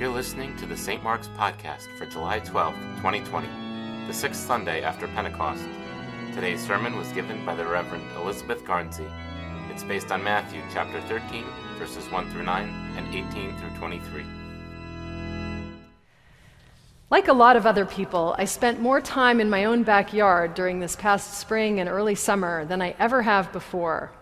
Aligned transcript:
You're 0.00 0.08
listening 0.08 0.56
to 0.56 0.64
the 0.64 0.78
St. 0.78 1.02
Mark's 1.02 1.28
Podcast 1.36 1.94
for 1.98 2.06
July 2.06 2.38
12, 2.38 2.74
2020, 3.02 3.46
the 4.06 4.14
sixth 4.14 4.40
Sunday 4.40 4.82
after 4.82 5.06
Pentecost. 5.08 5.62
Today's 6.34 6.66
sermon 6.66 6.96
was 6.96 7.12
given 7.12 7.44
by 7.44 7.54
the 7.54 7.66
Reverend 7.66 8.06
Elizabeth 8.16 8.64
Garnsey. 8.64 9.06
It's 9.70 9.82
based 9.82 10.10
on 10.10 10.24
Matthew 10.24 10.62
chapter 10.72 11.02
13, 11.02 11.44
verses 11.76 12.10
1 12.10 12.30
through 12.30 12.44
9 12.44 12.94
and 12.96 13.14
18 13.14 13.58
through 13.58 13.76
23. 13.76 14.24
Like 17.10 17.28
a 17.28 17.34
lot 17.34 17.56
of 17.56 17.66
other 17.66 17.84
people, 17.84 18.34
I 18.38 18.46
spent 18.46 18.80
more 18.80 19.02
time 19.02 19.38
in 19.38 19.50
my 19.50 19.66
own 19.66 19.82
backyard 19.82 20.54
during 20.54 20.80
this 20.80 20.96
past 20.96 21.34
spring 21.34 21.78
and 21.78 21.90
early 21.90 22.14
summer 22.14 22.64
than 22.64 22.80
I 22.80 22.94
ever 22.98 23.20
have 23.20 23.52
before. 23.52 24.12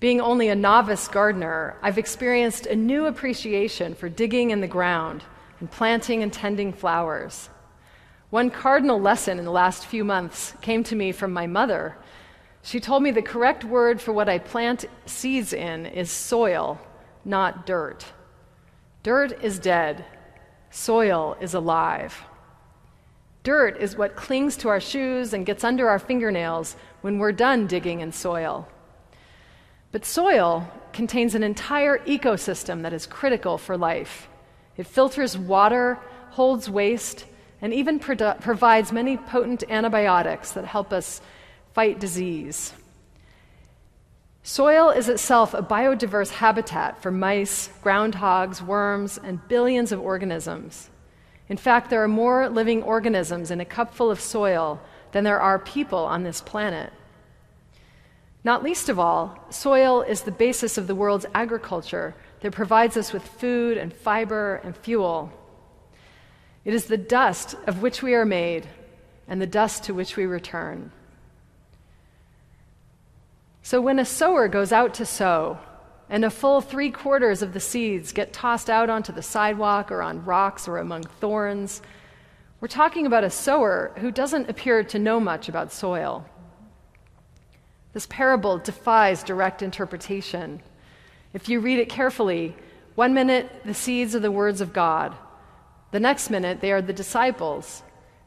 Being 0.00 0.22
only 0.22 0.48
a 0.48 0.56
novice 0.56 1.06
gardener, 1.08 1.76
I've 1.82 1.98
experienced 1.98 2.64
a 2.64 2.74
new 2.74 3.04
appreciation 3.04 3.94
for 3.94 4.08
digging 4.08 4.50
in 4.50 4.62
the 4.62 4.66
ground 4.66 5.22
and 5.60 5.70
planting 5.70 6.22
and 6.22 6.32
tending 6.32 6.72
flowers. 6.72 7.50
One 8.30 8.50
cardinal 8.50 8.98
lesson 8.98 9.38
in 9.38 9.44
the 9.44 9.50
last 9.50 9.84
few 9.84 10.02
months 10.02 10.54
came 10.62 10.82
to 10.84 10.96
me 10.96 11.12
from 11.12 11.34
my 11.34 11.46
mother. 11.46 11.98
She 12.62 12.80
told 12.80 13.02
me 13.02 13.10
the 13.10 13.20
correct 13.20 13.62
word 13.62 14.00
for 14.00 14.14
what 14.14 14.28
I 14.28 14.38
plant 14.38 14.86
seeds 15.04 15.52
in 15.52 15.84
is 15.84 16.10
soil, 16.10 16.80
not 17.26 17.66
dirt. 17.66 18.06
Dirt 19.02 19.42
is 19.42 19.58
dead, 19.58 20.06
soil 20.70 21.36
is 21.42 21.52
alive. 21.52 22.24
Dirt 23.42 23.76
is 23.78 23.98
what 23.98 24.16
clings 24.16 24.56
to 24.58 24.68
our 24.68 24.80
shoes 24.80 25.34
and 25.34 25.44
gets 25.44 25.62
under 25.62 25.90
our 25.90 25.98
fingernails 25.98 26.76
when 27.02 27.18
we're 27.18 27.32
done 27.32 27.66
digging 27.66 28.00
in 28.00 28.12
soil. 28.12 28.66
But 29.92 30.04
soil 30.04 30.70
contains 30.92 31.34
an 31.34 31.42
entire 31.42 31.98
ecosystem 32.00 32.82
that 32.82 32.92
is 32.92 33.06
critical 33.06 33.58
for 33.58 33.76
life. 33.76 34.28
It 34.76 34.86
filters 34.86 35.36
water, 35.36 35.98
holds 36.30 36.70
waste, 36.70 37.26
and 37.60 37.74
even 37.74 37.98
provides 37.98 38.92
many 38.92 39.16
potent 39.16 39.64
antibiotics 39.68 40.52
that 40.52 40.64
help 40.64 40.92
us 40.92 41.20
fight 41.74 42.00
disease. 42.00 42.72
Soil 44.42 44.90
is 44.90 45.08
itself 45.08 45.52
a 45.52 45.62
biodiverse 45.62 46.30
habitat 46.30 47.02
for 47.02 47.10
mice, 47.10 47.68
groundhogs, 47.82 48.62
worms, 48.62 49.18
and 49.22 49.46
billions 49.48 49.92
of 49.92 50.00
organisms. 50.00 50.88
In 51.48 51.56
fact, 51.56 51.90
there 51.90 52.02
are 52.02 52.08
more 52.08 52.48
living 52.48 52.82
organisms 52.82 53.50
in 53.50 53.60
a 53.60 53.66
cupful 53.66 54.10
of 54.10 54.20
soil 54.20 54.80
than 55.12 55.24
there 55.24 55.40
are 55.40 55.58
people 55.58 55.98
on 55.98 56.22
this 56.22 56.40
planet. 56.40 56.92
Not 58.42 58.62
least 58.62 58.88
of 58.88 58.98
all, 58.98 59.38
soil 59.50 60.02
is 60.02 60.22
the 60.22 60.30
basis 60.30 60.78
of 60.78 60.86
the 60.86 60.94
world's 60.94 61.26
agriculture 61.34 62.14
that 62.40 62.52
provides 62.52 62.96
us 62.96 63.12
with 63.12 63.26
food 63.26 63.76
and 63.76 63.92
fiber 63.92 64.56
and 64.64 64.76
fuel. 64.76 65.30
It 66.64 66.72
is 66.72 66.86
the 66.86 66.96
dust 66.96 67.54
of 67.66 67.82
which 67.82 68.02
we 68.02 68.14
are 68.14 68.24
made 68.24 68.66
and 69.28 69.40
the 69.40 69.46
dust 69.46 69.84
to 69.84 69.94
which 69.94 70.16
we 70.16 70.24
return. 70.24 70.90
So 73.62 73.80
when 73.80 73.98
a 73.98 74.04
sower 74.04 74.48
goes 74.48 74.72
out 74.72 74.94
to 74.94 75.04
sow, 75.04 75.58
and 76.08 76.24
a 76.24 76.30
full 76.30 76.60
three 76.60 76.90
quarters 76.90 77.40
of 77.40 77.52
the 77.52 77.60
seeds 77.60 78.10
get 78.10 78.32
tossed 78.32 78.68
out 78.68 78.90
onto 78.90 79.12
the 79.12 79.22
sidewalk 79.22 79.92
or 79.92 80.02
on 80.02 80.24
rocks 80.24 80.66
or 80.66 80.78
among 80.78 81.04
thorns, 81.04 81.80
we're 82.60 82.68
talking 82.68 83.06
about 83.06 83.22
a 83.22 83.30
sower 83.30 83.92
who 83.98 84.10
doesn't 84.10 84.50
appear 84.50 84.82
to 84.82 84.98
know 84.98 85.20
much 85.20 85.48
about 85.48 85.72
soil. 85.72 86.26
This 87.92 88.06
parable 88.06 88.58
defies 88.58 89.22
direct 89.22 89.62
interpretation. 89.62 90.62
If 91.32 91.48
you 91.48 91.60
read 91.60 91.78
it 91.78 91.88
carefully, 91.88 92.56
one 92.94 93.14
minute 93.14 93.62
the 93.64 93.74
seeds 93.74 94.14
are 94.14 94.20
the 94.20 94.30
words 94.30 94.60
of 94.60 94.72
God, 94.72 95.14
the 95.90 96.00
next 96.00 96.30
minute 96.30 96.60
they 96.60 96.72
are 96.72 96.82
the 96.82 96.92
disciples, 96.92 97.82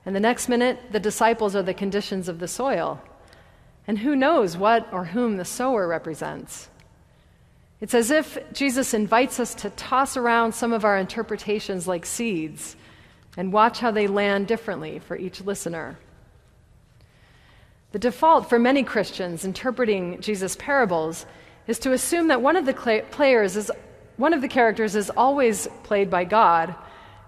and 0.05 0.15
the 0.15 0.19
next 0.19 0.49
minute 0.49 0.79
the 0.91 0.99
disciples 0.99 1.55
are 1.55 1.63
the 1.63 1.73
conditions 1.73 2.27
of 2.27 2.39
the 2.39 2.47
soil. 2.47 3.01
And 3.87 3.99
who 3.99 4.15
knows 4.15 4.57
what 4.57 4.91
or 4.93 5.05
whom 5.05 5.37
the 5.37 5.45
sower 5.45 5.87
represents? 5.87 6.69
It's 7.81 7.93
as 7.93 8.11
if 8.11 8.37
Jesus 8.53 8.93
invites 8.93 9.39
us 9.39 9.53
to 9.55 9.69
toss 9.71 10.15
around 10.15 10.53
some 10.53 10.71
of 10.71 10.85
our 10.85 10.97
interpretations 10.97 11.85
like 11.85 12.05
seeds 12.05 12.77
and 13.35 13.51
watch 13.51 13.79
how 13.79 13.91
they 13.91 14.07
land 14.07 14.47
differently 14.47 14.99
for 14.99 15.17
each 15.17 15.41
listener. 15.41 15.97
The 17.93 17.99
default 17.99 18.49
for 18.49 18.57
many 18.57 18.81
Christians 18.81 19.45
interpreting 19.45 20.19
Jesus' 20.19 20.55
parables 20.55 21.27
is 21.67 21.77
to 21.79 21.93
assume 21.93 22.27
that 22.29 22.41
one 22.41 22.55
of 22.55 22.65
the 22.65 23.03
players 23.11 23.55
is 23.55 23.71
one 24.17 24.33
of 24.33 24.41
the 24.41 24.47
characters 24.47 24.95
is 24.95 25.11
always 25.11 25.67
played 25.83 26.09
by 26.09 26.23
God, 26.23 26.73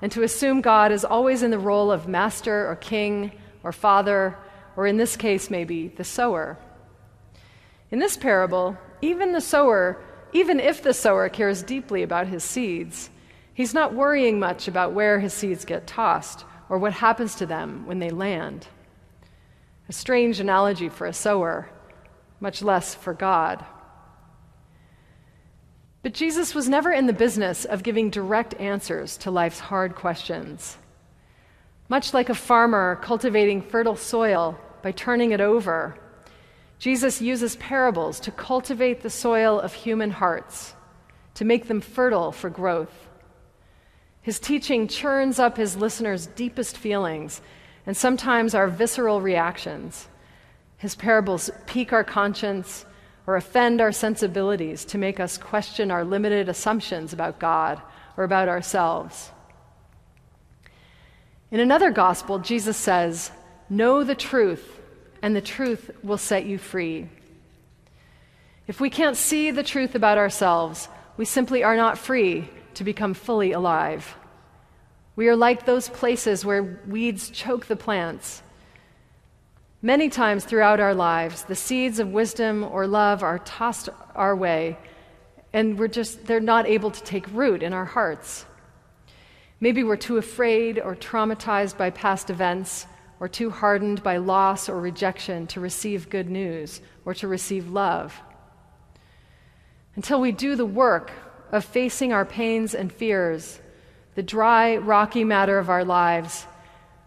and 0.01 0.11
to 0.11 0.23
assume 0.23 0.61
God 0.61 0.91
is 0.91 1.05
always 1.05 1.43
in 1.43 1.51
the 1.51 1.59
role 1.59 1.91
of 1.91 2.07
master 2.07 2.67
or 2.67 2.75
king 2.77 3.31
or 3.63 3.71
father, 3.71 4.39
or 4.75 4.87
in 4.87 4.97
this 4.97 5.15
case, 5.15 5.51
maybe 5.51 5.89
the 5.89 6.03
sower. 6.03 6.57
In 7.91 7.99
this 7.99 8.17
parable, 8.17 8.75
even 9.03 9.33
the 9.33 9.41
sower, 9.41 10.03
even 10.33 10.59
if 10.59 10.81
the 10.81 10.95
sower 10.95 11.29
cares 11.29 11.61
deeply 11.61 12.01
about 12.01 12.25
his 12.25 12.43
seeds, 12.43 13.11
he's 13.53 13.75
not 13.75 13.93
worrying 13.93 14.39
much 14.39 14.67
about 14.67 14.93
where 14.93 15.19
his 15.19 15.33
seeds 15.33 15.63
get 15.63 15.85
tossed 15.85 16.43
or 16.69 16.79
what 16.79 16.93
happens 16.93 17.35
to 17.35 17.45
them 17.45 17.85
when 17.85 17.99
they 17.99 18.09
land. 18.09 18.67
A 19.87 19.93
strange 19.93 20.39
analogy 20.39 20.89
for 20.89 21.05
a 21.05 21.13
sower, 21.13 21.69
much 22.39 22.61
less 22.61 22.95
for 22.95 23.13
God. 23.13 23.63
But 26.01 26.13
Jesus 26.13 26.53
was 26.53 26.69
never 26.69 26.91
in 26.91 27.07
the 27.07 27.13
business 27.13 27.65
of 27.65 27.83
giving 27.83 28.09
direct 28.09 28.53
answers 28.55 29.17
to 29.17 29.31
life's 29.31 29.59
hard 29.59 29.95
questions. 29.95 30.77
Much 31.89 32.13
like 32.13 32.29
a 32.29 32.35
farmer 32.35 32.95
cultivating 32.97 33.61
fertile 33.61 33.95
soil 33.95 34.59
by 34.81 34.91
turning 34.91 35.31
it 35.31 35.41
over, 35.41 35.95
Jesus 36.77 37.21
uses 37.21 37.55
parables 37.55 38.19
to 38.21 38.31
cultivate 38.31 39.01
the 39.01 39.09
soil 39.09 39.59
of 39.59 39.73
human 39.73 40.11
hearts, 40.11 40.73
to 41.35 41.45
make 41.45 41.67
them 41.67 41.81
fertile 41.81 42.31
for 42.31 42.49
growth. 42.49 43.07
His 44.21 44.39
teaching 44.39 44.87
churns 44.87 45.39
up 45.39 45.57
his 45.57 45.77
listeners' 45.77 46.27
deepest 46.27 46.77
feelings 46.77 47.41
and 47.85 47.95
sometimes 47.95 48.55
our 48.55 48.67
visceral 48.67 49.21
reactions. 49.21 50.07
His 50.77 50.95
parables 50.95 51.49
pique 51.65 51.93
our 51.93 52.03
conscience 52.03 52.85
or 53.27 53.35
offend 53.35 53.81
our 53.81 53.91
sensibilities 53.91 54.85
to 54.85 54.97
make 54.97 55.19
us 55.19 55.37
question 55.37 55.91
our 55.91 56.03
limited 56.03 56.49
assumptions 56.49 57.13
about 57.13 57.39
God 57.39 57.81
or 58.17 58.23
about 58.23 58.47
ourselves. 58.47 59.31
In 61.51 61.59
another 61.59 61.91
gospel, 61.91 62.39
Jesus 62.39 62.77
says, 62.77 63.31
Know 63.69 64.03
the 64.03 64.15
truth, 64.15 64.79
and 65.21 65.35
the 65.35 65.41
truth 65.41 65.91
will 66.03 66.17
set 66.17 66.45
you 66.45 66.57
free. 66.57 67.09
If 68.67 68.79
we 68.79 68.89
can't 68.89 69.15
see 69.15 69.51
the 69.51 69.63
truth 69.63 69.95
about 69.95 70.17
ourselves, 70.17 70.89
we 71.17 71.25
simply 71.25 71.63
are 71.63 71.75
not 71.75 71.97
free 71.97 72.49
to 72.73 72.83
become 72.83 73.13
fully 73.13 73.51
alive. 73.51 74.15
We 75.15 75.29
are 75.29 75.35
like 75.35 75.65
those 75.65 75.87
places 75.87 76.43
where 76.43 76.81
weeds 76.87 77.29
choke 77.29 77.67
the 77.67 77.75
plants. 77.75 78.43
Many 79.81 80.09
times 80.09 80.43
throughout 80.43 80.79
our 80.79 80.93
lives, 80.93 81.43
the 81.43 81.55
seeds 81.55 81.99
of 81.99 82.11
wisdom 82.11 82.63
or 82.63 82.87
love 82.87 83.23
are 83.23 83.39
tossed 83.39 83.87
our 84.13 84.35
way, 84.35 84.77
and 85.53 85.79
we're 85.79 85.87
just, 85.87 86.25
they're 86.25 86.39
not 86.39 86.67
able 86.67 86.91
to 86.91 87.03
take 87.03 87.31
root 87.31 87.63
in 87.63 87.71
our 87.71 87.85
hearts. 87.85 88.45
Maybe 89.61 89.83
we're 89.83 89.95
too 89.95 90.17
afraid 90.17 90.79
or 90.79 90.95
traumatized 90.95 91.77
by 91.77 91.91
past 91.91 92.29
events, 92.29 92.87
or 93.19 93.29
too 93.29 93.49
hardened 93.49 94.03
by 94.03 94.17
loss 94.17 94.67
or 94.67 94.79
rejection 94.79 95.47
to 95.47 95.61
receive 95.61 96.09
good 96.09 96.29
news 96.29 96.81
or 97.05 97.13
to 97.13 97.27
receive 97.27 97.69
love. 97.69 98.19
Until 99.95 100.19
we 100.19 100.33
do 100.33 100.55
the 100.57 100.65
work 100.65 101.11
of 101.51 101.63
facing 101.63 102.11
our 102.11 102.25
pains 102.25 102.75
and 102.75 102.91
fears 102.91 103.61
the 104.15 104.23
dry, 104.23 104.77
rocky 104.77 105.23
matter 105.23 105.59
of 105.59 105.69
our 105.69 105.85
lives, 105.85 106.45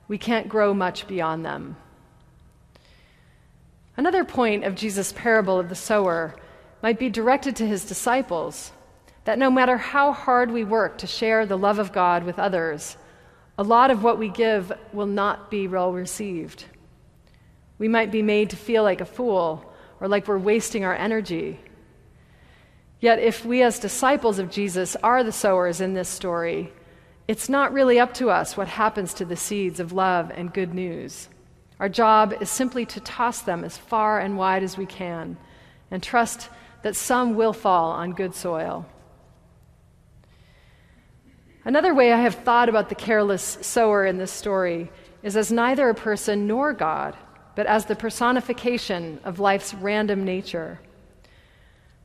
we 0.06 0.18
can't 0.18 0.48
grow 0.48 0.72
much 0.72 1.08
beyond 1.08 1.44
them. 1.44 1.76
Another 3.96 4.24
point 4.24 4.64
of 4.64 4.74
Jesus' 4.74 5.12
parable 5.12 5.58
of 5.58 5.68
the 5.68 5.74
sower 5.74 6.36
might 6.82 6.98
be 6.98 7.10
directed 7.10 7.56
to 7.56 7.66
his 7.66 7.84
disciples 7.84 8.72
that 9.24 9.38
no 9.38 9.50
matter 9.50 9.76
how 9.76 10.12
hard 10.12 10.50
we 10.50 10.64
work 10.64 10.98
to 10.98 11.06
share 11.06 11.44
the 11.44 11.58
love 11.58 11.78
of 11.78 11.92
God 11.92 12.24
with 12.24 12.38
others, 12.38 12.96
a 13.58 13.62
lot 13.62 13.90
of 13.90 14.02
what 14.02 14.18
we 14.18 14.28
give 14.28 14.72
will 14.92 15.06
not 15.06 15.50
be 15.50 15.66
well 15.66 15.92
received. 15.92 16.64
We 17.78 17.88
might 17.88 18.12
be 18.12 18.22
made 18.22 18.50
to 18.50 18.56
feel 18.56 18.82
like 18.82 19.00
a 19.00 19.06
fool 19.06 19.70
or 20.00 20.08
like 20.08 20.28
we're 20.28 20.38
wasting 20.38 20.84
our 20.84 20.94
energy. 20.94 21.58
Yet, 23.00 23.18
if 23.18 23.44
we 23.44 23.62
as 23.62 23.78
disciples 23.78 24.38
of 24.38 24.50
Jesus 24.50 24.96
are 25.02 25.22
the 25.22 25.32
sowers 25.32 25.80
in 25.80 25.94
this 25.94 26.08
story, 26.08 26.72
it's 27.28 27.50
not 27.50 27.74
really 27.74 28.00
up 28.00 28.14
to 28.14 28.30
us 28.30 28.56
what 28.56 28.68
happens 28.68 29.12
to 29.14 29.24
the 29.26 29.36
seeds 29.36 29.78
of 29.78 29.92
love 29.92 30.32
and 30.34 30.52
good 30.52 30.72
news. 30.72 31.28
Our 31.78 31.90
job 31.90 32.34
is 32.40 32.48
simply 32.48 32.86
to 32.86 33.00
toss 33.00 33.42
them 33.42 33.64
as 33.64 33.76
far 33.76 34.18
and 34.18 34.38
wide 34.38 34.62
as 34.62 34.78
we 34.78 34.86
can 34.86 35.36
and 35.90 36.02
trust 36.02 36.48
that 36.82 36.96
some 36.96 37.36
will 37.36 37.52
fall 37.52 37.90
on 37.92 38.12
good 38.12 38.34
soil. 38.34 38.86
Another 41.64 41.94
way 41.94 42.12
I 42.12 42.20
have 42.20 42.34
thought 42.34 42.70
about 42.70 42.88
the 42.88 42.94
careless 42.94 43.58
sower 43.60 44.06
in 44.06 44.16
this 44.16 44.32
story 44.32 44.90
is 45.22 45.36
as 45.36 45.52
neither 45.52 45.90
a 45.90 45.94
person 45.94 46.46
nor 46.46 46.72
God, 46.72 47.14
but 47.54 47.66
as 47.66 47.84
the 47.84 47.96
personification 47.96 49.20
of 49.22 49.38
life's 49.38 49.74
random 49.74 50.24
nature. 50.24 50.80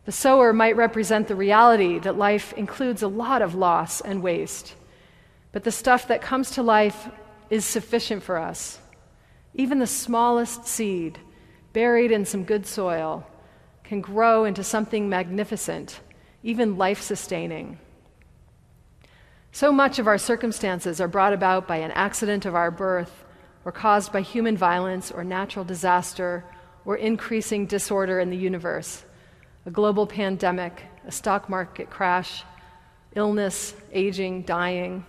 The 0.03 0.11
sower 0.11 0.51
might 0.51 0.75
represent 0.75 1.29
the 1.29 1.35
reality 1.35 1.97
that 1.99 2.17
life 2.17 2.51
includes 2.53 3.03
a 3.03 3.07
lot 3.07 3.41
of 3.41 3.55
loss 3.55 4.01
and 4.01 4.21
waste, 4.21 4.75
but 5.53 5.63
the 5.63 5.71
stuff 5.71 6.09
that 6.09 6.21
comes 6.21 6.51
to 6.51 6.63
life 6.63 7.07
is 7.49 7.63
sufficient 7.63 8.21
for 8.21 8.37
us. 8.37 8.79
Even 9.53 9.79
the 9.79 9.87
smallest 9.87 10.67
seed, 10.67 11.19
buried 11.71 12.11
in 12.11 12.25
some 12.25 12.43
good 12.43 12.65
soil, 12.65 13.25
can 13.83 14.01
grow 14.01 14.43
into 14.43 14.63
something 14.63 15.07
magnificent, 15.07 16.01
even 16.41 16.77
life 16.77 17.01
sustaining. 17.01 17.79
So 19.51 19.71
much 19.71 19.99
of 19.99 20.07
our 20.07 20.17
circumstances 20.17 20.99
are 20.99 21.07
brought 21.07 21.33
about 21.33 21.67
by 21.67 21.77
an 21.77 21.91
accident 21.91 22.45
of 22.45 22.55
our 22.55 22.71
birth, 22.71 23.23
or 23.63 23.71
caused 23.71 24.11
by 24.11 24.21
human 24.21 24.57
violence, 24.57 25.11
or 25.11 25.23
natural 25.23 25.63
disaster, 25.63 26.43
or 26.85 26.97
increasing 26.97 27.67
disorder 27.67 28.19
in 28.19 28.29
the 28.29 28.37
universe 28.37 29.05
a 29.65 29.71
global 29.71 30.05
pandemic, 30.05 30.83
a 31.07 31.11
stock 31.11 31.49
market 31.49 31.89
crash, 31.89 32.43
illness, 33.15 33.73
aging, 33.93 34.41
dying. 34.41 35.05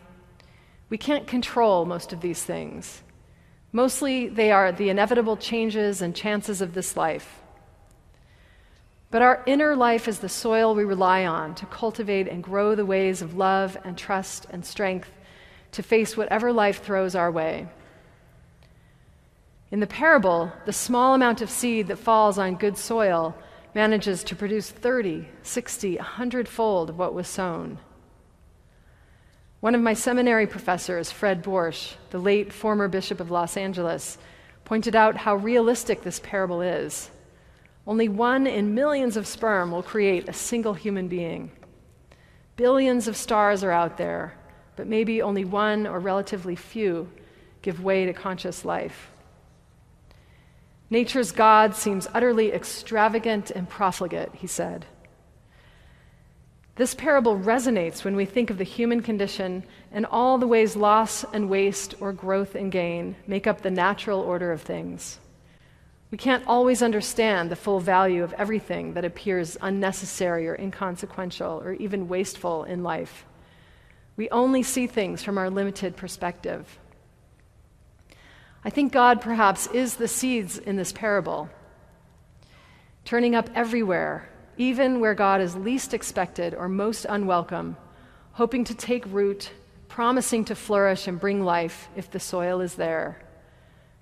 We 0.94 0.98
can't 0.98 1.26
control 1.26 1.86
most 1.86 2.12
of 2.12 2.20
these 2.20 2.44
things. 2.44 3.02
Mostly, 3.72 4.28
they 4.28 4.52
are 4.52 4.70
the 4.70 4.90
inevitable 4.90 5.36
changes 5.36 6.00
and 6.00 6.14
chances 6.14 6.60
of 6.60 6.72
this 6.72 6.96
life. 6.96 7.40
But 9.10 9.20
our 9.20 9.42
inner 9.44 9.74
life 9.74 10.06
is 10.06 10.20
the 10.20 10.28
soil 10.28 10.72
we 10.72 10.84
rely 10.84 11.26
on 11.26 11.56
to 11.56 11.66
cultivate 11.66 12.28
and 12.28 12.44
grow 12.44 12.76
the 12.76 12.86
ways 12.86 13.22
of 13.22 13.34
love 13.36 13.76
and 13.82 13.98
trust 13.98 14.46
and 14.50 14.64
strength 14.64 15.10
to 15.72 15.82
face 15.82 16.16
whatever 16.16 16.52
life 16.52 16.84
throws 16.84 17.16
our 17.16 17.32
way. 17.32 17.66
In 19.72 19.80
the 19.80 19.88
parable, 19.88 20.52
the 20.64 20.72
small 20.72 21.14
amount 21.14 21.42
of 21.42 21.50
seed 21.50 21.88
that 21.88 21.98
falls 21.98 22.38
on 22.38 22.54
good 22.54 22.78
soil 22.78 23.34
manages 23.74 24.22
to 24.22 24.36
produce 24.36 24.70
30, 24.70 25.26
60, 25.42 25.96
100 25.96 26.46
fold 26.46 26.90
of 26.90 26.98
what 26.98 27.14
was 27.14 27.26
sown. 27.26 27.78
One 29.64 29.74
of 29.74 29.80
my 29.80 29.94
seminary 29.94 30.46
professors, 30.46 31.10
Fred 31.10 31.42
Borsch, 31.42 31.94
the 32.10 32.18
late 32.18 32.52
former 32.52 32.86
Bishop 32.86 33.18
of 33.18 33.30
Los 33.30 33.56
Angeles, 33.56 34.18
pointed 34.66 34.94
out 34.94 35.16
how 35.16 35.36
realistic 35.36 36.02
this 36.02 36.20
parable 36.20 36.60
is. 36.60 37.08
Only 37.86 38.06
one 38.06 38.46
in 38.46 38.74
millions 38.74 39.16
of 39.16 39.26
sperm 39.26 39.70
will 39.70 39.82
create 39.82 40.28
a 40.28 40.34
single 40.34 40.74
human 40.74 41.08
being. 41.08 41.50
Billions 42.56 43.08
of 43.08 43.16
stars 43.16 43.64
are 43.64 43.70
out 43.70 43.96
there, 43.96 44.34
but 44.76 44.86
maybe 44.86 45.22
only 45.22 45.46
one 45.46 45.86
or 45.86 45.98
relatively 45.98 46.56
few 46.56 47.10
give 47.62 47.82
way 47.82 48.04
to 48.04 48.12
conscious 48.12 48.66
life. 48.66 49.10
Nature's 50.90 51.32
God 51.32 51.74
seems 51.74 52.06
utterly 52.12 52.52
extravagant 52.52 53.50
and 53.50 53.66
profligate, 53.66 54.34
he 54.34 54.46
said. 54.46 54.84
This 56.76 56.94
parable 56.94 57.38
resonates 57.38 58.04
when 58.04 58.16
we 58.16 58.24
think 58.24 58.50
of 58.50 58.58
the 58.58 58.64
human 58.64 59.00
condition 59.00 59.62
and 59.92 60.04
all 60.06 60.38
the 60.38 60.46
ways 60.46 60.74
loss 60.74 61.24
and 61.32 61.48
waste 61.48 61.94
or 62.00 62.12
growth 62.12 62.56
and 62.56 62.72
gain 62.72 63.14
make 63.28 63.46
up 63.46 63.60
the 63.60 63.70
natural 63.70 64.20
order 64.20 64.50
of 64.50 64.62
things. 64.62 65.20
We 66.10 66.18
can't 66.18 66.46
always 66.46 66.82
understand 66.82 67.50
the 67.50 67.56
full 67.56 67.78
value 67.78 68.24
of 68.24 68.32
everything 68.34 68.94
that 68.94 69.04
appears 69.04 69.56
unnecessary 69.60 70.48
or 70.48 70.56
inconsequential 70.56 71.60
or 71.64 71.72
even 71.74 72.08
wasteful 72.08 72.64
in 72.64 72.82
life. 72.82 73.24
We 74.16 74.28
only 74.30 74.62
see 74.62 74.86
things 74.86 75.22
from 75.22 75.38
our 75.38 75.50
limited 75.50 75.96
perspective. 75.96 76.78
I 78.64 78.70
think 78.70 78.92
God 78.92 79.20
perhaps 79.20 79.66
is 79.68 79.96
the 79.96 80.08
seeds 80.08 80.58
in 80.58 80.76
this 80.76 80.92
parable, 80.92 81.50
turning 83.04 83.34
up 83.34 83.50
everywhere, 83.54 84.28
even 84.56 85.00
where 85.00 85.14
God 85.14 85.40
is 85.40 85.56
least 85.56 85.94
expected 85.94 86.54
or 86.54 86.68
most 86.68 87.06
unwelcome, 87.08 87.76
hoping 88.32 88.64
to 88.64 88.74
take 88.74 89.04
root, 89.06 89.50
promising 89.88 90.44
to 90.46 90.54
flourish 90.54 91.06
and 91.06 91.20
bring 91.20 91.44
life 91.44 91.88
if 91.96 92.10
the 92.10 92.20
soil 92.20 92.60
is 92.60 92.74
there. 92.74 93.22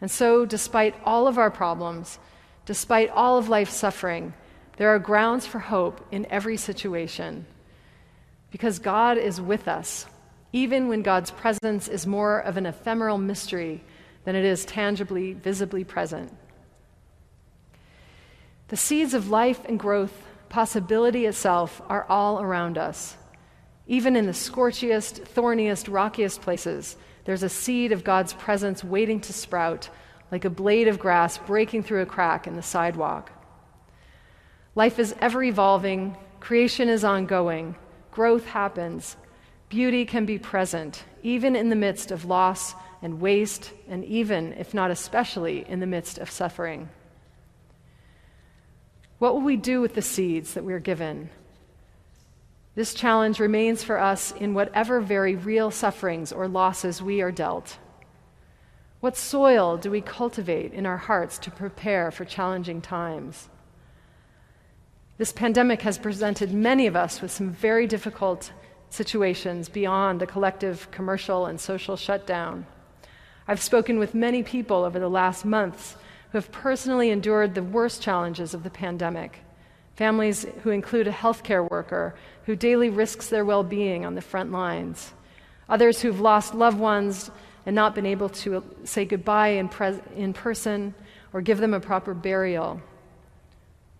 And 0.00 0.10
so, 0.10 0.44
despite 0.44 0.94
all 1.04 1.28
of 1.28 1.38
our 1.38 1.50
problems, 1.50 2.18
despite 2.66 3.10
all 3.10 3.38
of 3.38 3.48
life's 3.48 3.74
suffering, 3.74 4.34
there 4.76 4.88
are 4.88 4.98
grounds 4.98 5.46
for 5.46 5.58
hope 5.58 6.04
in 6.10 6.26
every 6.26 6.56
situation. 6.56 7.46
Because 8.50 8.78
God 8.78 9.16
is 9.16 9.40
with 9.40 9.68
us, 9.68 10.06
even 10.52 10.88
when 10.88 11.02
God's 11.02 11.30
presence 11.30 11.88
is 11.88 12.06
more 12.06 12.38
of 12.38 12.56
an 12.56 12.66
ephemeral 12.66 13.18
mystery 13.18 13.82
than 14.24 14.36
it 14.36 14.44
is 14.44 14.64
tangibly, 14.64 15.32
visibly 15.32 15.84
present. 15.84 16.32
The 18.68 18.76
seeds 18.76 19.14
of 19.14 19.30
life 19.30 19.60
and 19.66 19.78
growth, 19.78 20.26
possibility 20.52 21.24
itself, 21.24 21.80
are 21.88 22.04
all 22.10 22.38
around 22.38 22.76
us. 22.76 23.16
Even 23.86 24.14
in 24.14 24.26
the 24.26 24.32
scorchiest, 24.32 25.24
thorniest, 25.24 25.88
rockiest 25.88 26.42
places, 26.42 26.96
there's 27.24 27.42
a 27.42 27.48
seed 27.48 27.90
of 27.90 28.04
God's 28.04 28.34
presence 28.34 28.84
waiting 28.84 29.18
to 29.20 29.32
sprout, 29.32 29.88
like 30.30 30.44
a 30.44 30.50
blade 30.50 30.88
of 30.88 30.98
grass 30.98 31.38
breaking 31.38 31.82
through 31.84 32.02
a 32.02 32.06
crack 32.06 32.46
in 32.46 32.54
the 32.54 32.62
sidewalk. 32.62 33.32
Life 34.74 34.98
is 34.98 35.14
ever 35.20 35.42
evolving, 35.42 36.18
creation 36.38 36.90
is 36.90 37.02
ongoing, 37.02 37.74
growth 38.10 38.44
happens, 38.44 39.16
beauty 39.70 40.04
can 40.04 40.26
be 40.26 40.38
present, 40.38 41.04
even 41.22 41.56
in 41.56 41.70
the 41.70 41.76
midst 41.76 42.10
of 42.10 42.26
loss 42.26 42.74
and 43.00 43.22
waste, 43.22 43.72
and 43.88 44.04
even, 44.04 44.52
if 44.52 44.74
not 44.74 44.90
especially, 44.90 45.66
in 45.66 45.80
the 45.80 45.86
midst 45.86 46.18
of 46.18 46.30
suffering. 46.30 46.90
What 49.22 49.34
will 49.34 49.42
we 49.42 49.56
do 49.56 49.80
with 49.80 49.94
the 49.94 50.02
seeds 50.02 50.54
that 50.54 50.64
we 50.64 50.72
are 50.72 50.80
given? 50.80 51.30
This 52.74 52.92
challenge 52.92 53.38
remains 53.38 53.84
for 53.84 54.00
us 54.00 54.32
in 54.32 54.52
whatever 54.52 55.00
very 55.00 55.36
real 55.36 55.70
sufferings 55.70 56.32
or 56.32 56.48
losses 56.48 57.00
we 57.00 57.20
are 57.22 57.30
dealt. 57.30 57.78
What 58.98 59.16
soil 59.16 59.76
do 59.76 59.92
we 59.92 60.00
cultivate 60.00 60.72
in 60.72 60.86
our 60.86 60.96
hearts 60.96 61.38
to 61.38 61.52
prepare 61.52 62.10
for 62.10 62.24
challenging 62.24 62.80
times? 62.80 63.48
This 65.18 65.30
pandemic 65.30 65.82
has 65.82 65.98
presented 65.98 66.52
many 66.52 66.88
of 66.88 66.96
us 66.96 67.22
with 67.22 67.30
some 67.30 67.52
very 67.52 67.86
difficult 67.86 68.50
situations 68.90 69.68
beyond 69.68 70.20
a 70.20 70.26
collective 70.26 70.90
commercial 70.90 71.46
and 71.46 71.60
social 71.60 71.94
shutdown. 71.94 72.66
I've 73.46 73.62
spoken 73.62 74.00
with 74.00 74.16
many 74.16 74.42
people 74.42 74.82
over 74.82 74.98
the 74.98 75.08
last 75.08 75.44
months 75.44 75.94
who 76.32 76.38
have 76.38 76.50
personally 76.50 77.10
endured 77.10 77.54
the 77.54 77.62
worst 77.62 78.00
challenges 78.00 78.54
of 78.54 78.62
the 78.62 78.70
pandemic. 78.70 79.40
Families 79.96 80.46
who 80.62 80.70
include 80.70 81.06
a 81.06 81.12
healthcare 81.12 81.68
worker 81.70 82.14
who 82.46 82.56
daily 82.56 82.88
risks 82.88 83.28
their 83.28 83.44
well 83.44 83.62
being 83.62 84.06
on 84.06 84.14
the 84.14 84.22
front 84.22 84.50
lines. 84.50 85.12
Others 85.68 86.00
who've 86.00 86.20
lost 86.20 86.54
loved 86.54 86.78
ones 86.78 87.30
and 87.66 87.76
not 87.76 87.94
been 87.94 88.06
able 88.06 88.30
to 88.30 88.64
say 88.84 89.04
goodbye 89.04 89.48
in, 89.48 89.68
pres- 89.68 90.00
in 90.16 90.32
person 90.32 90.94
or 91.34 91.42
give 91.42 91.58
them 91.58 91.74
a 91.74 91.80
proper 91.80 92.14
burial. 92.14 92.80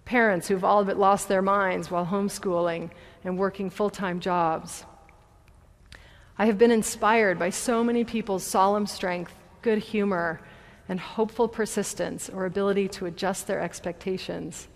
Parents 0.07 0.49
who've 0.49 0.65
all 0.65 0.85
but 0.85 0.99
lost 0.99 1.29
their 1.29 1.43
minds 1.43 1.91
while 1.91 2.07
homeschooling 2.07 2.91
and 3.25 3.39
working 3.39 3.69
full 3.69 3.91
time 3.91 4.21
jobs. 4.21 4.85
I 6.39 6.47
have 6.47 6.57
been 6.57 6.71
inspired 6.71 7.39
by 7.39 7.51
so 7.51 7.85
many 7.85 8.05
people's 8.05 8.43
solemn 8.43 8.87
strength, 8.87 9.35
good 9.61 9.79
humor, 9.79 10.41
and 10.89 10.99
hopeful 11.01 11.49
persistence 11.49 12.29
or 12.29 12.47
ability 12.47 12.89
to 12.89 13.07
adjust 13.07 13.47
their 13.47 13.61
expectations. 13.61 14.69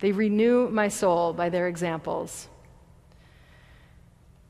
They 0.00 0.12
renew 0.12 0.68
my 0.68 0.88
soul 0.88 1.32
by 1.32 1.48
their 1.48 1.68
examples. 1.68 2.48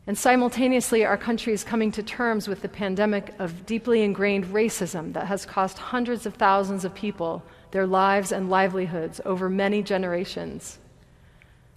And 0.06 0.18
simultaneously, 0.18 1.04
our 1.04 1.16
country 1.16 1.52
is 1.52 1.62
coming 1.62 1.92
to 1.92 2.02
terms 2.02 2.48
with 2.48 2.62
the 2.62 2.68
pandemic 2.68 3.34
of 3.38 3.66
deeply 3.66 4.02
ingrained 4.02 4.46
racism 4.46 5.12
that 5.12 5.26
has 5.26 5.46
cost 5.46 5.78
hundreds 5.78 6.26
of 6.26 6.34
thousands 6.34 6.84
of 6.84 6.94
people 6.94 7.42
their 7.70 7.86
lives 7.86 8.32
and 8.32 8.50
livelihoods 8.50 9.20
over 9.24 9.48
many 9.48 9.82
generations. 9.82 10.78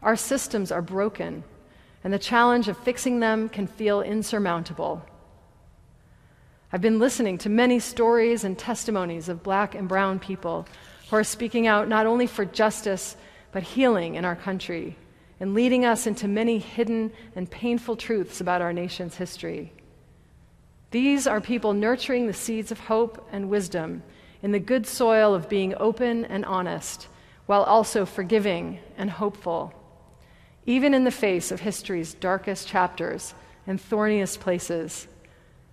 Our 0.01 0.15
systems 0.15 0.71
are 0.71 0.81
broken, 0.81 1.43
and 2.03 2.11
the 2.11 2.19
challenge 2.19 2.67
of 2.67 2.77
fixing 2.77 3.19
them 3.19 3.47
can 3.49 3.67
feel 3.67 4.01
insurmountable. 4.01 5.05
I've 6.73 6.81
been 6.81 6.97
listening 6.97 7.37
to 7.37 7.49
many 7.49 7.79
stories 7.79 8.43
and 8.43 8.57
testimonies 8.57 9.29
of 9.29 9.43
black 9.43 9.75
and 9.75 9.87
brown 9.87 10.17
people 10.17 10.67
who 11.09 11.15
are 11.15 11.23
speaking 11.23 11.67
out 11.67 11.87
not 11.87 12.07
only 12.07 12.25
for 12.25 12.45
justice, 12.45 13.15
but 13.51 13.61
healing 13.61 14.15
in 14.15 14.25
our 14.25 14.35
country 14.35 14.97
and 15.39 15.53
leading 15.53 15.85
us 15.85 16.07
into 16.07 16.27
many 16.27 16.57
hidden 16.57 17.11
and 17.35 17.51
painful 17.51 17.95
truths 17.95 18.41
about 18.41 18.63
our 18.63 18.73
nation's 18.73 19.15
history. 19.15 19.71
These 20.89 21.27
are 21.27 21.39
people 21.39 21.73
nurturing 21.73 22.25
the 22.25 22.33
seeds 22.33 22.71
of 22.71 22.79
hope 22.79 23.29
and 23.31 23.51
wisdom 23.51 24.01
in 24.41 24.51
the 24.51 24.59
good 24.59 24.87
soil 24.87 25.35
of 25.35 25.47
being 25.47 25.75
open 25.79 26.25
and 26.25 26.43
honest, 26.43 27.07
while 27.45 27.63
also 27.63 28.03
forgiving 28.03 28.79
and 28.97 29.11
hopeful 29.11 29.73
even 30.65 30.93
in 30.93 31.03
the 31.03 31.11
face 31.11 31.51
of 31.51 31.59
history's 31.59 32.13
darkest 32.13 32.67
chapters 32.67 33.33
and 33.67 33.79
thorniest 33.79 34.39
places, 34.39 35.07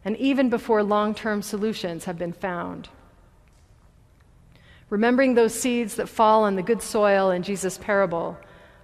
and 0.04 0.16
even 0.16 0.49
before 0.49 0.83
long 0.83 1.14
term 1.14 1.42
solutions 1.42 2.04
have 2.04 2.19
been 2.19 2.33
found. 2.33 2.88
Remembering 4.88 5.35
those 5.35 5.54
seeds 5.54 5.95
that 5.97 6.09
fall 6.09 6.42
on 6.42 6.57
the 6.57 6.62
good 6.62 6.83
soil 6.83 7.30
in 7.30 7.42
Jesus' 7.42 7.78
parable, 7.78 8.37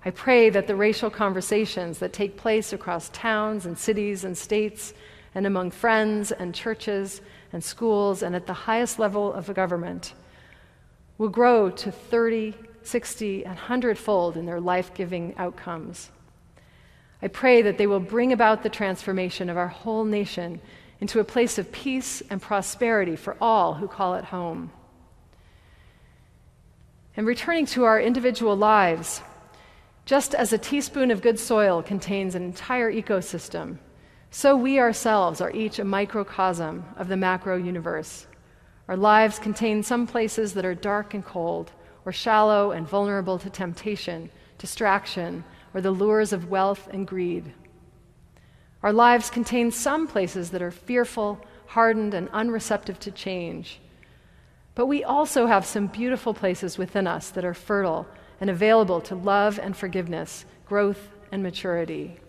I 0.04 0.10
pray 0.10 0.50
that 0.50 0.68
the 0.68 0.76
racial 0.76 1.10
conversations 1.10 1.98
that 1.98 2.12
take 2.12 2.36
place 2.36 2.72
across 2.72 3.08
towns 3.08 3.66
and 3.66 3.76
cities 3.76 4.22
and 4.22 4.38
states 4.38 4.94
and 5.34 5.46
among 5.46 5.72
friends 5.72 6.30
and 6.30 6.54
churches 6.54 7.20
and 7.52 7.62
schools 7.62 8.22
and 8.22 8.36
at 8.36 8.46
the 8.46 8.52
highest 8.52 8.98
level 8.98 9.32
of 9.32 9.52
government 9.52 10.14
will 11.18 11.28
grow 11.28 11.70
to 11.70 11.90
30, 11.90 12.54
60, 12.82 13.44
and 13.44 13.54
100 13.54 13.98
fold 13.98 14.36
in 14.36 14.46
their 14.46 14.60
life 14.60 14.94
giving 14.94 15.34
outcomes. 15.38 16.10
I 17.20 17.28
pray 17.28 17.62
that 17.62 17.76
they 17.76 17.86
will 17.86 17.98
bring 17.98 18.32
about 18.32 18.62
the 18.62 18.68
transformation 18.68 19.50
of 19.50 19.56
our 19.56 19.68
whole 19.68 20.04
nation 20.04 20.60
into 21.00 21.20
a 21.20 21.24
place 21.24 21.58
of 21.58 21.72
peace 21.72 22.22
and 22.30 22.40
prosperity 22.40 23.16
for 23.16 23.36
all 23.40 23.74
who 23.74 23.88
call 23.88 24.14
it 24.14 24.24
home. 24.24 24.70
And 27.16 27.26
returning 27.26 27.66
to 27.66 27.84
our 27.84 28.00
individual 28.00 28.56
lives, 28.56 29.22
just 30.04 30.34
as 30.34 30.52
a 30.52 30.58
teaspoon 30.58 31.10
of 31.10 31.22
good 31.22 31.38
soil 31.38 31.82
contains 31.82 32.34
an 32.34 32.42
entire 32.42 32.92
ecosystem, 32.92 33.78
so 34.30 34.56
we 34.56 34.78
ourselves 34.78 35.40
are 35.40 35.50
each 35.50 35.78
a 35.78 35.84
microcosm 35.84 36.84
of 36.96 37.08
the 37.08 37.16
macro 37.16 37.56
universe. 37.56 38.26
Our 38.88 38.96
lives 38.96 39.38
contain 39.38 39.82
some 39.82 40.06
places 40.06 40.54
that 40.54 40.64
are 40.64 40.74
dark 40.74 41.14
and 41.14 41.24
cold, 41.24 41.72
or 42.04 42.12
shallow 42.12 42.70
and 42.70 42.86
vulnerable 42.86 43.38
to 43.38 43.50
temptation, 43.50 44.30
distraction, 44.58 45.42
or 45.74 45.80
the 45.80 45.90
lures 45.90 46.32
of 46.32 46.50
wealth 46.50 46.88
and 46.92 47.06
greed. 47.06 47.52
Our 48.86 48.92
lives 48.92 49.30
contain 49.30 49.72
some 49.72 50.06
places 50.06 50.50
that 50.50 50.62
are 50.62 50.70
fearful, 50.70 51.40
hardened, 51.66 52.14
and 52.14 52.28
unreceptive 52.28 53.00
to 53.00 53.10
change. 53.10 53.80
But 54.76 54.86
we 54.86 55.02
also 55.02 55.46
have 55.46 55.66
some 55.66 55.88
beautiful 55.88 56.32
places 56.32 56.78
within 56.78 57.08
us 57.08 57.30
that 57.30 57.44
are 57.44 57.52
fertile 57.52 58.06
and 58.40 58.48
available 58.48 59.00
to 59.00 59.16
love 59.16 59.58
and 59.58 59.76
forgiveness, 59.76 60.44
growth 60.66 61.08
and 61.32 61.42
maturity. 61.42 62.20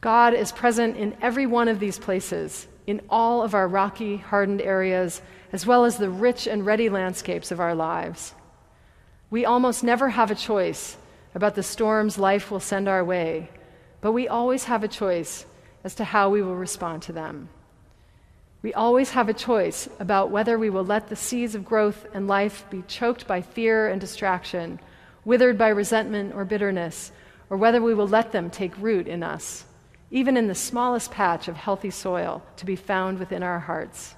God 0.00 0.32
is 0.32 0.50
present 0.50 0.96
in 0.96 1.14
every 1.20 1.44
one 1.44 1.68
of 1.68 1.78
these 1.78 1.98
places, 1.98 2.66
in 2.86 3.02
all 3.10 3.42
of 3.42 3.54
our 3.54 3.68
rocky, 3.68 4.16
hardened 4.16 4.62
areas, 4.62 5.20
as 5.52 5.66
well 5.66 5.84
as 5.84 5.98
the 5.98 6.08
rich 6.08 6.46
and 6.46 6.64
ready 6.64 6.88
landscapes 6.88 7.50
of 7.50 7.60
our 7.60 7.74
lives. 7.74 8.34
We 9.28 9.44
almost 9.44 9.84
never 9.84 10.08
have 10.08 10.30
a 10.30 10.34
choice 10.34 10.96
about 11.34 11.54
the 11.54 11.62
storms 11.62 12.16
life 12.16 12.50
will 12.50 12.60
send 12.60 12.88
our 12.88 13.04
way, 13.04 13.50
but 14.00 14.12
we 14.12 14.28
always 14.28 14.64
have 14.64 14.82
a 14.82 14.88
choice 14.88 15.46
as 15.84 15.94
to 15.96 16.04
how 16.04 16.30
we 16.30 16.42
will 16.42 16.56
respond 16.56 17.02
to 17.02 17.12
them. 17.12 17.48
We 18.62 18.74
always 18.74 19.10
have 19.10 19.28
a 19.28 19.34
choice 19.34 19.88
about 19.98 20.30
whether 20.30 20.58
we 20.58 20.68
will 20.68 20.84
let 20.84 21.08
the 21.08 21.16
seeds 21.16 21.54
of 21.54 21.64
growth 21.64 22.06
and 22.12 22.28
life 22.28 22.64
be 22.70 22.82
choked 22.86 23.26
by 23.26 23.40
fear 23.40 23.88
and 23.88 24.00
distraction, 24.00 24.80
withered 25.24 25.56
by 25.56 25.68
resentment 25.68 26.34
or 26.34 26.44
bitterness, 26.44 27.10
or 27.48 27.56
whether 27.56 27.80
we 27.80 27.94
will 27.94 28.08
let 28.08 28.32
them 28.32 28.50
take 28.50 28.76
root 28.76 29.08
in 29.08 29.22
us, 29.22 29.64
even 30.10 30.36
in 30.36 30.46
the 30.46 30.54
smallest 30.54 31.10
patch 31.10 31.48
of 31.48 31.56
healthy 31.56 31.90
soil 31.90 32.42
to 32.56 32.66
be 32.66 32.76
found 32.76 33.18
within 33.18 33.42
our 33.42 33.60
hearts. 33.60 34.14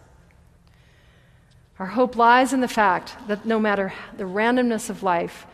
Our 1.78 1.86
hope 1.86 2.16
lies 2.16 2.52
in 2.52 2.60
the 2.60 2.68
fact 2.68 3.14
that 3.28 3.46
no 3.46 3.60
matter 3.60 3.92
the 4.16 4.24
randomness 4.24 4.90
of 4.90 5.02
life, 5.02 5.46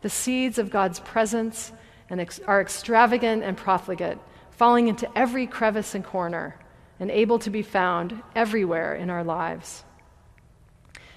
the 0.00 0.10
seeds 0.10 0.58
of 0.58 0.70
God's 0.70 1.00
presence 1.00 1.72
and 2.10 2.20
ex- 2.20 2.40
are 2.46 2.60
extravagant 2.60 3.42
and 3.42 3.56
profligate, 3.56 4.18
falling 4.50 4.88
into 4.88 5.08
every 5.16 5.46
crevice 5.46 5.94
and 5.94 6.04
corner 6.04 6.56
and 6.98 7.10
able 7.10 7.38
to 7.38 7.50
be 7.50 7.62
found 7.62 8.22
everywhere 8.34 8.94
in 8.94 9.08
our 9.08 9.24
lives. 9.24 9.84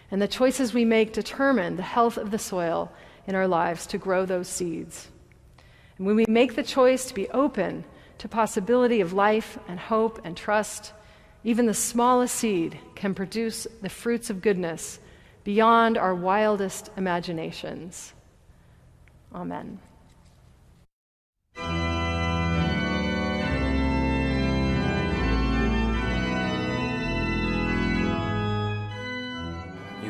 And 0.10 0.22
the 0.22 0.28
choices 0.28 0.74
we 0.74 0.86
make 0.86 1.12
determine 1.12 1.76
the 1.76 1.84
health 1.84 2.18
of 2.18 2.32
the 2.32 2.40
soil 2.40 2.92
in 3.28 3.36
our 3.36 3.48
lives 3.48 3.88
to 3.88 3.98
grow 3.98 4.26
those 4.26 4.48
seeds. 4.48 5.10
And 5.98 6.08
when 6.08 6.16
we 6.16 6.26
make 6.28 6.56
the 6.56 6.64
choice 6.64 7.06
to 7.06 7.14
be 7.14 7.30
open 7.30 7.84
to 8.20 8.28
possibility 8.28 9.02
of 9.02 9.12
life 9.12 9.58
and 9.68 9.80
hope 9.80 10.22
and 10.24 10.38
trust, 10.38 10.94
even 11.44 11.66
the 11.66 11.74
smallest 11.74 12.36
seed 12.36 12.80
can 12.96 13.14
produce 13.14 13.68
the 13.82 13.90
fruits 13.90 14.30
of 14.30 14.42
goodness 14.42 15.00
beyond 15.44 15.98
our 15.98 16.16
wildest 16.16 16.90
imaginations. 16.96 18.14
Amen. 19.34 19.80